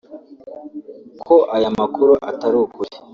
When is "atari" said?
2.31-2.55